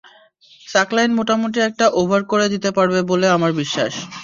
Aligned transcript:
সাকলাইন 0.67 1.11
মোটামুটি 1.17 1.59
একটা 1.61 1.85
ওভার 1.99 2.21
করে 2.31 2.45
দিতে 2.53 2.69
পারবে 2.77 2.99
বলে 3.11 3.27
আমার 3.29 3.51
বিশ্বাস 3.59 3.91
ছিল। 3.95 4.09